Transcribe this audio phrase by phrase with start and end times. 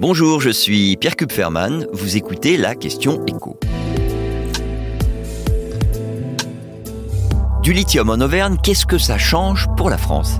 [0.00, 1.86] Bonjour, je suis Pierre Kupferman.
[1.92, 3.56] Vous écoutez la question écho.
[7.62, 10.32] Du lithium en Auvergne, qu'est-ce que ça change pour la France?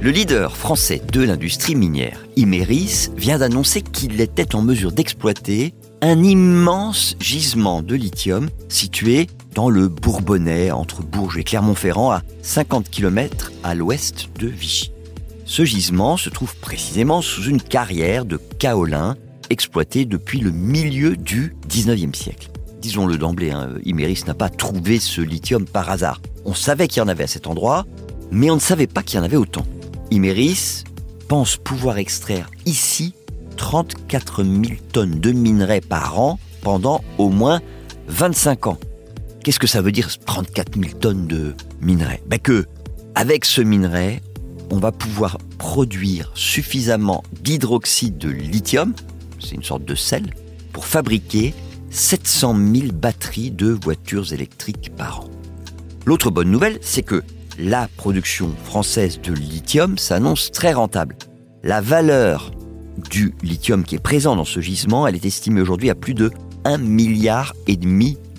[0.00, 5.72] Le leader français de l'industrie minière, Imeris, vient d'annoncer qu'il était en mesure d'exploiter
[6.02, 12.90] un immense gisement de lithium situé dans le Bourbonnais, entre Bourges et Clermont-Ferrand, à 50
[12.90, 14.95] km à l'ouest de Vichy.
[15.48, 19.16] Ce gisement se trouve précisément sous une carrière de kaolin
[19.48, 22.50] exploitée depuis le milieu du 19e siècle.
[22.82, 26.20] Disons-le d'emblée, hein, Imeris n'a pas trouvé ce lithium par hasard.
[26.44, 27.86] On savait qu'il y en avait à cet endroit,
[28.32, 29.64] mais on ne savait pas qu'il y en avait autant.
[30.10, 30.82] Imeris
[31.28, 33.14] pense pouvoir extraire ici
[33.56, 37.60] 34 000 tonnes de minerais par an pendant au moins
[38.08, 38.78] 25 ans.
[39.44, 42.20] Qu'est-ce que ça veut dire 34 000 tonnes de minerais?
[42.26, 42.66] Ben Que,
[43.14, 44.20] avec ce minerai,
[44.70, 48.94] on va pouvoir produire suffisamment d'hydroxyde de lithium,
[49.38, 50.34] c'est une sorte de sel,
[50.72, 51.54] pour fabriquer
[51.90, 55.30] 700 000 batteries de voitures électriques par an.
[56.04, 57.22] L'autre bonne nouvelle, c'est que
[57.58, 61.16] la production française de lithium s'annonce très rentable.
[61.62, 62.50] La valeur
[63.10, 66.30] du lithium qui est présent dans ce gisement, elle est estimée aujourd'hui à plus de
[66.64, 67.54] 1 milliard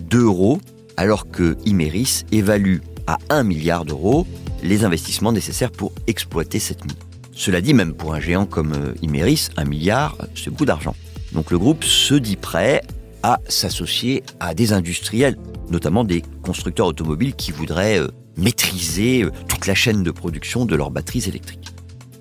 [0.10, 0.60] d'euros,
[0.98, 4.28] alors que Imeris évalue à 1 milliard d'euros
[4.64, 6.96] les investissements nécessaires pour exploiter cette mine.
[7.32, 10.96] Cela dit, même pour un géant comme euh, Imeris, un milliard, c'est beaucoup d'argent.
[11.34, 12.82] Donc le groupe se dit prêt
[13.22, 15.38] à s'associer à des industriels,
[15.70, 20.76] notamment des constructeurs automobiles qui voudraient euh, maîtriser euh, toute la chaîne de production de
[20.76, 21.70] leurs batteries électriques.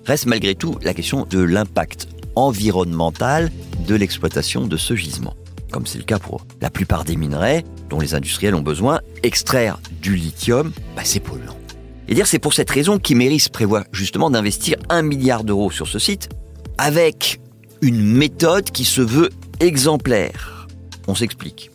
[0.05, 3.51] Reste malgré tout la question de l'impact environnemental
[3.87, 5.35] de l'exploitation de ce gisement.
[5.71, 9.79] Comme c'est le cas pour la plupart des minerais dont les industriels ont besoin, extraire
[10.01, 11.57] du lithium, bah, c'est polluant.
[12.09, 15.99] Et dire c'est pour cette raison qu'Imeris prévoit justement d'investir un milliard d'euros sur ce
[15.99, 16.29] site
[16.77, 17.41] avec
[17.81, 20.67] une méthode qui se veut exemplaire.
[21.07, 21.71] On s'explique.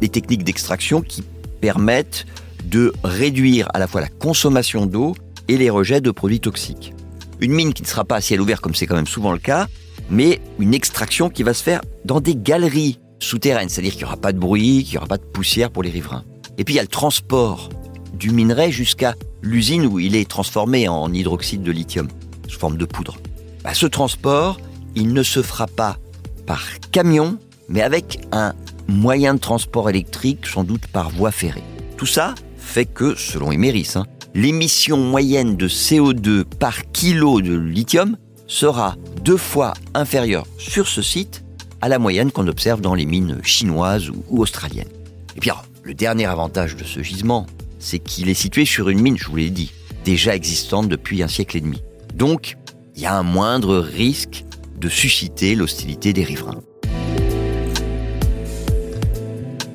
[0.00, 1.22] Des techniques d'extraction qui
[1.60, 2.26] permettent
[2.64, 5.14] de réduire à la fois la consommation d'eau
[5.48, 6.94] et les rejets de produits toxiques.
[7.40, 9.38] Une mine qui ne sera pas à ciel ouvert comme c'est quand même souvent le
[9.38, 9.66] cas,
[10.10, 14.16] mais une extraction qui va se faire dans des galeries souterraines, c'est-à-dire qu'il n'y aura
[14.16, 16.24] pas de bruit, qu'il n'y aura pas de poussière pour les riverains.
[16.58, 17.68] Et puis il y a le transport
[18.14, 22.08] du minerai jusqu'à l'usine où il est transformé en hydroxyde de lithium
[22.48, 23.16] sous forme de poudre.
[23.64, 24.58] Bah, ce transport,
[24.94, 25.98] il ne se fera pas
[26.46, 27.38] par camion,
[27.68, 28.54] mais avec un
[28.88, 31.62] moyen de transport électrique, sans doute par voie ferrée.
[31.96, 38.16] Tout ça fait que, selon Emeris, hein, l'émission moyenne de CO2 par kilo de lithium
[38.46, 41.44] sera deux fois inférieure sur ce site
[41.80, 44.88] à la moyenne qu'on observe dans les mines chinoises ou australiennes.
[45.36, 45.50] Et puis,
[45.82, 47.46] le dernier avantage de ce gisement,
[47.82, 49.72] c'est qu'il est situé sur une mine, je vous l'ai dit,
[50.04, 51.82] déjà existante depuis un siècle et demi.
[52.14, 52.56] Donc,
[52.94, 54.44] il y a un moindre risque
[54.78, 56.60] de susciter l'hostilité des riverains.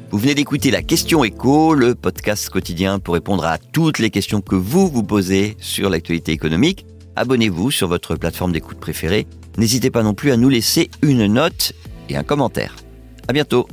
[0.09, 4.41] Vous venez d'écouter la question écho, le podcast quotidien pour répondre à toutes les questions
[4.41, 6.85] que vous vous posez sur l'actualité économique.
[7.15, 9.27] Abonnez-vous sur votre plateforme d'écoute préférée.
[9.57, 11.73] N'hésitez pas non plus à nous laisser une note
[12.09, 12.75] et un commentaire.
[13.27, 13.67] À bientôt.